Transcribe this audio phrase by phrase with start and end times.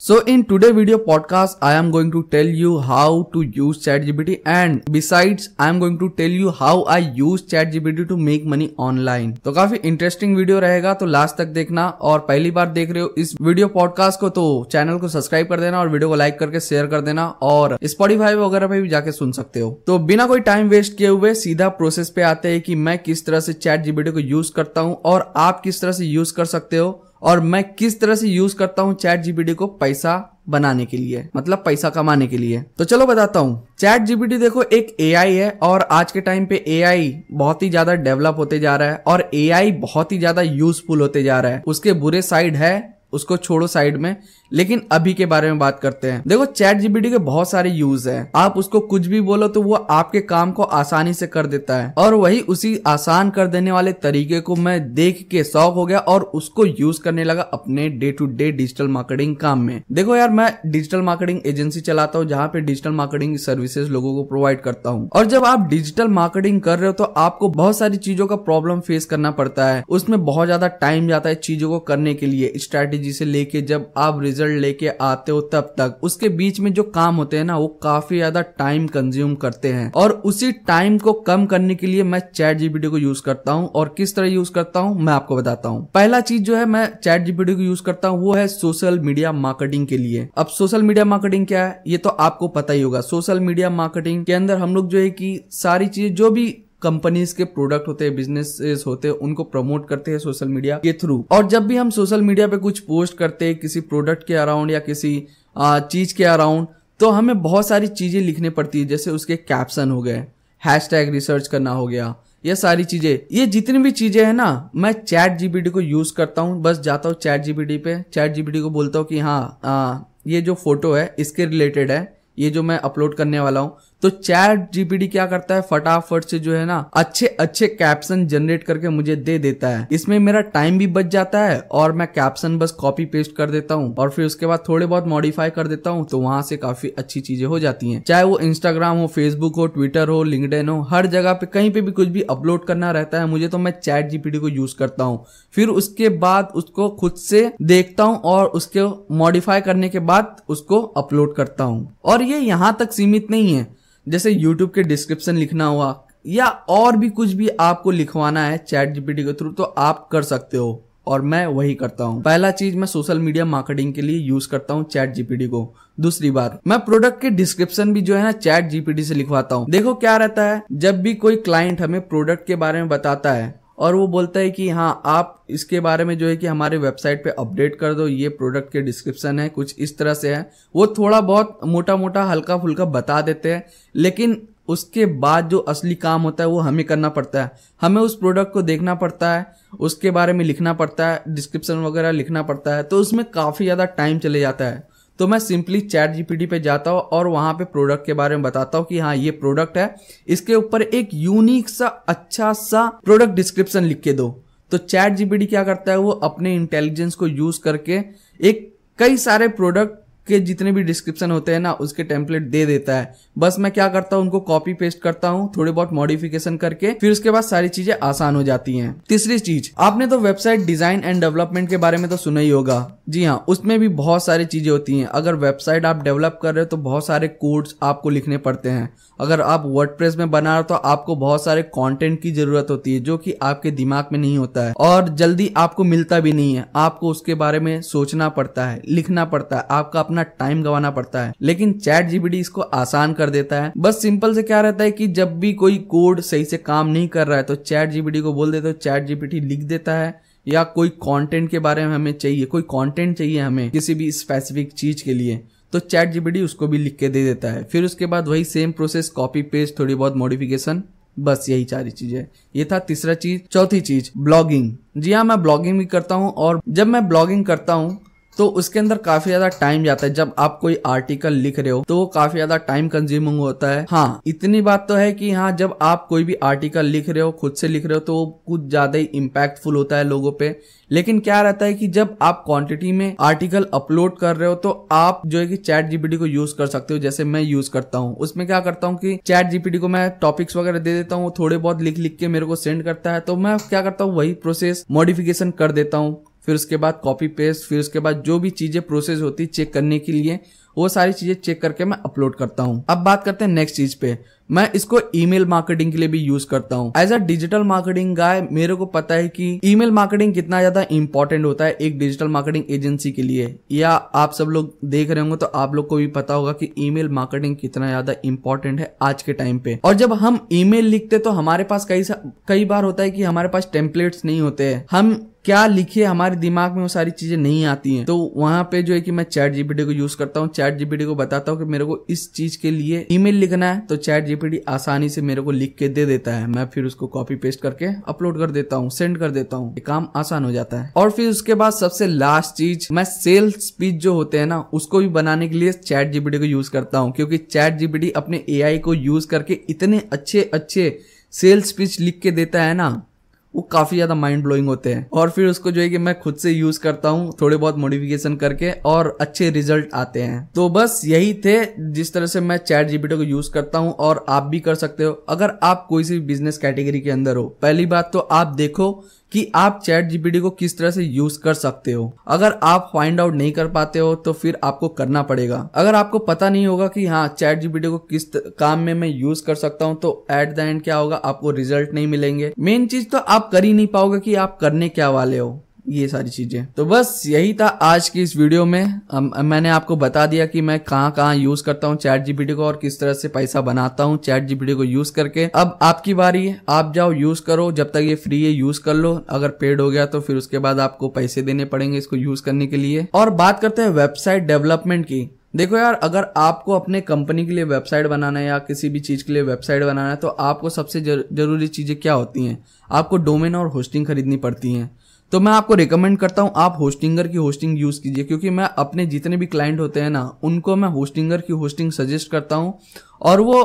[0.00, 4.42] So in today video podcast, I am going to tell you how to use ChatGPT
[4.44, 8.68] and besides I am going to tell you how I use ChatGPT to make money
[8.78, 9.32] online.
[9.44, 13.14] तो काफ़ी interesting video रहेगा तो last तक देखना और पहली बार देख रहे हो
[13.18, 16.60] इस वीडियो पॉडकास्ट को तो चैनल को सब्सक्राइब कर देना और वीडियो को लाइक करके
[16.60, 20.40] शेयर कर देना और स्पॉटीफाई वगैरह पे भी जाके सुन सकते हो तो बिना कोई
[20.50, 23.82] टाइम वेस्ट किए हुए सीधा प्रोसेस पे आते हैं कि मैं किस तरह से चैट
[23.84, 26.92] जीबीटी को यूज़ करता हूँ और आप किस तरह से यूज़ कर सकते हो
[27.24, 31.28] और मैं किस तरह से यूज़ करता हूँ चैट जीपीटी को पैसा बनाने के लिए?
[31.36, 35.50] मतलब पैसा कमाने के लिए। तो चलो बताता हूँ। चैट जीपीटी देखो, एक एआई है
[35.62, 39.28] और आज के टाइम पे एआई बहुत ही ज़्यादा डेवलप होते जा रहा है और
[39.34, 43.66] एआई बहुत ही ज़्यादा यूजफुल होते जा रहा है। उसके बुरे साइड है उसको छोड़ो
[43.68, 44.16] साइड में।
[44.52, 48.08] लेकिन अभी के बारे में बात करते हैं। देखो चैट जीपीटी के बहुत सारे यूज़
[48.08, 51.76] है। आप उसको कुछ भी बोलो तो वो आपके काम को आसानी से कर देता
[51.76, 55.86] है। और वही उसी आसान कर देने वाले तरीके को मैं देख के शौक हो
[55.86, 60.16] गया और उसको यूज़ करने लगा अपने day to day digital marketing काम में। देखो
[60.16, 64.60] यार, मैं डिजिटल मार्केटिंग एजेंसी चलाता हूँ, जहाँ पे डिजिटल मार्केटिंग सर्विसेज़ लोगों को प्रोवाइड
[64.60, 68.26] करता हूँ। और जब आप डिजिटल मार्केटिंग कर रहे हो तो आपको बहुत सारी चीज़ों
[68.26, 72.14] का प्रॉब्लम फेस करना पड़ता है। उसमें बहुत ज़्यादा टाइम जाता है चीज़ों को करने
[72.14, 76.60] के लिए, स्ट्रेटेजी से लेके जब आप रिज़ल्ट लेके आते हो तब तक, उसके बीच
[76.60, 80.50] में जो काम होते हैं ना, वो काफ़ी ज़्यादा टाइम कंज्यूम करते हैं। और उसी
[80.66, 84.14] टाइम को कम करने के लिए मैं चैट जीपीटी को यूज़ करता हूँ और किस
[84.16, 87.54] तरह यूज़ करता हूँ, मैं आपको बताता हूँ। पहला चीज़ जो है, मैं चैट जीपीटी
[87.54, 91.46] को यूज़ करता हूँ, वो है सोशल मीडिया मार्केटिंग के लिए। अब सोशल मीडिया मार्केटिंग
[91.46, 94.88] क्या है, ये तो आपको पता ही होगा। सोशल मीडिया मार्केटिंग के अंदर हम लोग
[94.88, 96.46] जो है की सारी चीज़ें, जो भी
[96.84, 100.92] कंपनीज़ के प्रोडक्ट होते हैं बिजनेसेस होते हैं उनको प्रमोट करते हैं सोशल मीडिया के
[100.92, 104.34] थ्रू और जब भी हम सोशल मीडिया पे कुछ पोस्ट करते हैं किसी प्रोडक्ट के
[104.34, 105.12] अराउंड या किसी
[105.58, 106.66] चीज़ के अराउंड
[107.00, 110.24] तो हमें बहुत सारी चीज़ें लिखनी पड़ती है जैसे उसके कैप्शन हो गए
[110.62, 114.48] हैश टैग रिसर्च करना हो गया ये सारी चीज़ें। ये जितनी भी चीज़ें हैं ना
[114.76, 118.60] मैं चैट जीपीटी को यूज़ करता हूँ बस जाता हूँ चैट जीपीटी पे चैट जीपीटी
[118.60, 122.02] को बोलता हूँ कि हाँ आ, ये जो फ़ोटो है इसके रिलेटेड है
[122.38, 125.60] ये जो मैं अपलोड करने वाला हूँ तो चैट जीपीडी क्या करता है?
[125.62, 130.18] फटाफट से जो है ना, अच्छे अच्छे कैप्शन जनरेट करके मुझे दे देता है। इसमें
[130.18, 133.94] मेरा टाइम भी बच जाता है और मैं कैप्शन बस कॉपी पेस्ट कर देता हूँ
[133.94, 137.20] और फिर उसके बाद थोड़े बहुत मॉडिफाई कर देता हूँ तो वहाँ से काफ़ी अच्छी
[137.20, 141.06] चीज़ें हो जाती है। चाहे वो इंस्टाग्राम हो फेसबुक हो ट्विटर हो लिंकडेन हो, हर
[141.06, 144.08] जगह पे कहीं पे भी कुछ भी अपलोड करना रहता है, मुझे तो मैं चैट
[144.08, 148.84] जीपीडी को यूज़ करता हूँ। फिर उसके बाद उसको खुद से देखता हूँ और उसके
[149.14, 153.66] मॉडिफाई करने के बाद उसको अपलोड करता हूँ। और ये यहाँ तक सीमित नहीं है।
[154.06, 155.94] जैसे यूट्यूब के डिस्क्रिप्शन लिखना हुआ,
[156.24, 160.22] या और भी कुछ भी आपको लिखवाना है चैट जीपीटी के थ्रू तो आप कर
[160.22, 164.18] सकते हो, और मैं वही करता हूँ। पहला चीज़ मैं सोशल मीडिया मार्केटिंग के लिए
[164.18, 168.22] यूज़ करता हूँ चैट जीपीटी को। दूसरी बात, मैं प्रोडक्ट के डिस्क्रिप्शन भी जो है
[168.22, 172.00] ना चैट जीपीटी से लिखवाता हूँ। देखो क्या रहता है, जब भी कोई क्लाइंट हमें
[172.00, 176.04] प्रोडक्ट के बारे में बताता है और वो बोलता है कि हाँ आप इसके बारे
[176.04, 179.48] में जो है कि हमारे वेबसाइट पे अपडेट कर दो, ये प्रोडक्ट के डिस्क्रिप्शन है,
[179.48, 183.64] कुछ इस तरह से है। वो थोड़ा बहुत मोटा मोटा हल्का फुल्का बता देते हैं,
[183.94, 188.16] लेकिन उसके बाद जो असली काम होता है, वो हमें करना पड़ता है। हमें उस
[188.16, 189.46] प्रोडक्ट को देखना पड़ता है,
[189.80, 193.84] उसके बारे में लिखना पड़ता है, डिस्क्रिप्शन वगैरह लिखना पड़ता है तो उसमें काफ़ी ज़्यादा
[193.92, 194.82] टाइम चले जाता है।
[195.18, 198.42] तो मैं सिंपली चैट जीपीटी पे जाता हूँ और वहाँ पे प्रोडक्ट के बारे में
[198.42, 199.94] बताता हूँ कि हाँ ये प्रोडक्ट है।
[200.28, 204.28] इसके ऊपर एक यूनिक सा अच्छा सा प्रोडक्ट डिस्क्रिप्शन लिख के दो।
[204.72, 205.98] तो चैट जीपीटी क्या करता है?
[205.98, 208.00] वो अपने इंटेलिजेंस को यूज़ करके
[208.40, 212.96] एक कई सारे प्रोडक्ट के जितने भी डिस्क्रिप्शन होते हैं ना, उसके टेम्पलेट दे देता
[212.96, 216.92] है। बस मैं क्या करता हूँ, उनको कॉपी पेस्ट करता हूँ, थोड़े बहुत मॉडिफिकेशन करके,
[216.92, 221.02] फिर उसके बाद सारी चीज़ें आसान हो जाती हैं। तीसरी चीज़, आपने तो वेबसाइट डिज़ाइन
[221.04, 224.44] एंड डेवलपमेंट के बारे में तो सुना ही होगा। जी हाँ उसमें भी बहुत सारी
[224.46, 228.10] चीज़ें होती हैं। अगर वेबसाइट आप डेवलप कर रहे हो तो बहुत सारे कोड्स आपको
[228.10, 228.88] लिखने पड़ते हैं।
[229.20, 232.94] अगर आप वर्ड में बना रहे हो तो आपको बहुत सारे कंटेंट की ज़रूरत होती
[232.94, 236.54] है, जो कि आपके दिमाग में नहीं होता है। और जल्दी आपको मिलता भी नहीं
[236.54, 240.90] है। आपको उसके बारे में सोचना पड़ता है, लिखना पड़ता है। आपका अपना टाइम गंवाना
[240.90, 244.84] पड़ता है। लेकिन चैट जीबीडी इसको आसान कर देता है। बस सिंपल से क्या रहता
[244.84, 247.90] है कि जब भी कोई कोड सही से काम नहीं कर रहा है तो चैट
[247.90, 251.86] जीबीडी को बोल देते हो चैट जीबीटी लिख देता है। या कोई कंटेंट के बारे
[251.86, 255.40] में हमें चाहिए, कोई कंटेंट चाहिए हमें किसी भी स्पेसिफिक चीज़ के लिए
[255.72, 258.72] तो चैट जीबीडी उसको भी लिख के दे देता है। फिर उसके बाद वही सेम
[258.72, 260.82] प्रोसेस कॉपी पेस्ट थोड़ी बहुत मॉडिफिकेशन
[261.16, 262.24] बस यही सारी चीज़ें।
[262.56, 266.60] ये था तीसरा चीज़। चौथी चीज़ ब्लॉगिंग जी हाँ मैं ब्लॉगिंग भी करता हूँ और
[266.68, 267.98] जब मैं ब्लॉगिंग करता हूँ
[268.38, 271.84] तो उसके अंदर काफ़ी ज़्यादा टाइम जाता है। जब आप कोई आर्टिकल लिख रहे हो
[271.88, 275.50] तो वो काफ़ी ज़्यादा टाइम कंज्यूमिंग होता है। हाँ इतनी बात तो है कि हाँ
[275.54, 278.68] जब आप कोई भी आर्टिकल लिख रहे हो, खुद से लिख रहे हो तो कुछ
[278.68, 280.56] ज़्यादा ही इम्पैक्टफुल होता है लोगों पे।
[280.90, 284.70] लेकिन क्या रहता है कि जब आप क्वांटिटी में आर्टिकल अपलोड कर रहे हो तो
[284.92, 287.98] आप जो है कि चैट जीपीटी को यूज़ कर सकते हो, जैसे मैं यूज़ करता
[287.98, 291.32] हूँ। उसमें क्या करता हूँ कि चैट जीपीटी को मैं टॉपिक्स वगैरह दे देता हूँ
[291.38, 294.14] थोड़े बहुत लिख लिख के मेरे को सेंड करता है। तो मैं क्या करता हूँ,
[294.14, 298.38] वही प्रोसेस मॉडिफिकेशन कर देता हूँ। फिर उसके बाद कॉपी पेस्ट फिर उसके बाद जो
[298.38, 300.38] भी चीज़ें प्रोसेस होती चेक करने के लिए,
[300.76, 303.96] वो सारी चीज़ें चेक करके मैं अपलोड करता हूँ। अब बात करते हैं नेक्स्ट चीज़
[304.00, 304.16] पे।
[304.50, 308.40] मैं इसको ईमेल मार्केटिंग के लिए भी यूज़ करता हूँ। As a digital marketing guy
[308.52, 312.64] मेरे को पता है कि ईमेल मार्केटिंग कितना ज़्यादा इंपॉर्टेंट होता है एक डिजिटल मार्केटिंग
[312.70, 316.06] एजेंसी के लिए। या आप सब लोग देख रहे होंगे तो आप लोग को भी
[316.08, 320.12] पता होगा कि ईमेल मार्केटिंग कितना ज़्यादा इंपॉर्टेंट है आज के टाइम पे। और जब
[320.14, 322.04] हम ईमेल लिखते तो हमारे पास कई
[322.48, 325.14] कई बार होता है कि हमारे पास टेम्पलेट्स नहीं होते हैं। हम
[325.44, 328.04] क्या लिखे हमारे दिमाग में वो सारी चीज़ें नहीं आती हैं?
[328.06, 331.04] तो वहाँ पे जो है कि मैं चैट जीपीटी को यूज़ करता हूँ। चैट जीपीटी
[331.04, 334.24] को बताता हूँ कि मेरे को इस चीज़ के लिए ईमेल लिखना है तो चैट
[334.26, 337.60] जीपीटी आसानी से मेरे को लिख के दे देता है। मैं फिर उसको कॉपी पेस्ट
[337.60, 341.10] करके अपलोड कर देता हूँ, सेंड कर देता हूँ। काम आसान हो जाता है। और
[341.10, 345.08] फिर उसके बाद सबसे लास्ट चीज़, मैं सेल्स स्पीच जो होते हैं ना, उसको भी
[345.10, 348.94] बनाने के लिए चैट जीपीटी को यूज़ करता हूँ, क्योंकि चैट जीपीटी अपने एआई को
[348.94, 350.98] यूज़ करके इतने अच्छे अच्छे
[351.32, 353.06] सेल्स स्पीच लिख के देता है ना
[353.54, 356.36] वो काफ़ी ज़्यादा माइंड ब्लोइंग होते हैं। और फिर उसको जो है कि मैं खुद
[356.36, 361.00] से यूज़ करता हूँ, थोड़े बहुत मॉडिफिकेशन करके और अच्छे रिज़ल्ट आते हैं। तो बस
[361.04, 361.58] यही थे
[361.92, 365.04] जिस तरह से मैं चैट जीपीटी को यूज़ करता हूँ और आप भी कर सकते
[365.04, 368.92] हो। अगर आप कोई सी बिज़नेस कैटेगरी के अंदर हो, पहली बात तो आप देखो
[369.32, 373.20] कि आप चैट जीपीटी को किस तरह से यूज़ कर सकते हो। अगर आप फाइंड
[373.20, 376.86] आउट नहीं कर पाते हो तो फिर आपको करना पड़ेगा। अगर आपको पता नहीं होगा
[376.88, 378.26] कि हाँ चैट जीपीटी को किस
[378.58, 381.94] काम में मैं यूज़ कर सकता हूँ तो एट द एंड क्या होगा, आपको रिज़ल्ट
[381.94, 385.38] नहीं मिलेंगे। मेन चीज़ तो आप कर ही नहीं पाओगे कि आप करने क्या वाले
[385.38, 389.68] हो ये सारी चीज़ें। तो बस यही था आज की इस वीडियो में। आ, मैंने
[389.68, 392.98] आपको बता दिया कि मैं कहाँ कहाँ यूज़ करता हूँ चैट जीपीटी को और किस
[393.00, 396.92] तरह से पैसा बनाता हूँ चैट जीपीटी को यूज़ करके। अब आपकी बारी है आप
[396.94, 400.06] जाओ यूज़ करो जब तक ये फ्री है यूज़ कर लो। अगर पेड हो गया
[400.06, 403.60] तो फिर उसके बाद आपको पैसे देने पड़ेंगे इसको यूज़ करने के लिए। और बात
[403.60, 408.40] करते हैं वेबसाइट डेवलपमेंट की। देखो यार, अगर आपको अपने कंपनी के लिए वेबसाइट बनाना
[408.40, 411.96] है या किसी भी चीज़ के लिए वेबसाइट बनाना है तो आपको सबसे ज़रूरी चीज़ें
[411.96, 412.58] क्या होती हैं?
[412.90, 414.90] आपको डोमेन और होस्टिंग खरीदनी पड़ती हैं।
[415.32, 419.06] तो मैं आपको रिकमेंड करता हूँ, आप होस्टिंगर की होस्टिंग यूज़ कीजिए, क्योंकि मैं अपने
[419.06, 422.78] जितने भी क्लाइंट होते हैं ना, उनको मैं होस्टिंगर की होस्टिंग सजेस्ट करता हूँ,
[423.22, 423.62] और वो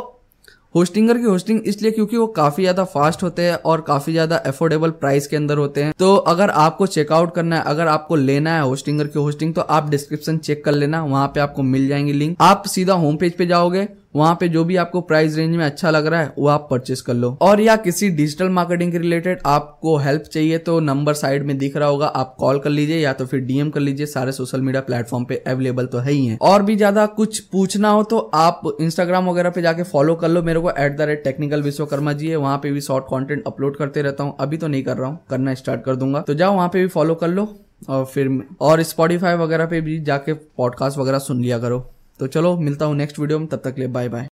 [0.76, 4.90] होस्टिंगर की होस्टिंग इसलिए क्योंकि वो काफ़ी ज़्यादा फास्ट होते हैं और काफ़ी ज़्यादा एफोर्डेबल
[4.94, 8.62] प्राइस के अंदर होते हैं। तो अगर आपको चेकआउट करना है, अगर आपको लेना है
[8.62, 12.36] होस्टिंगर की होस्टिंग तो आप डिस्क्रिप्शन चेक कर लेना, वहाँ पे आपको मिल जाएँगे लिंक
[12.42, 15.90] आप सीधा होम पेज पे जाओगे वहाँ पे जो भी आपको प्राइस रेंज में अच्छा
[15.92, 19.40] लग रहा है, वो आप परचेस कर लो। और या किसी डिजिटल मार्केटिंग के रिलेटेड
[19.46, 23.14] आपको हेल्प चाहिए तो नंबर साइड में दिख रहा होगा, आप कॉल कर लीजिए या
[23.14, 26.38] तो फिर डीएम कर लीजिए, सारे सोशल मीडिया प्लेटफॉर्म पे अवेलेबल तो है ही है।
[26.42, 30.44] और भी ज़्यादा कुछ पूछना हो तो आप इंस्टाग्राम वगैरह पे जाके फॉलो कर लो
[30.44, 33.78] मेरे को at the rate technical Vishwakarma ji है, वहाँ पे भी शॉर्ट कॉन्टेंट अपलोड
[33.78, 36.56] करते रहता हूँ। अभी तो नहीं कर रहा हूँ, करना स्टार्ट कर दूँगा। तो जाओ,
[36.56, 37.48] वहाँ पे भी फॉलो कर लो
[37.90, 41.80] और फिर, और स्पॉटीफाई वगैरह पे भी जाके पॉडकास्ट वगैरह सुन लिया करो।
[42.20, 44.28] तो चलो मिलता हूँ नेक्स्ट वीडियो में तब तक लिए बाय बाय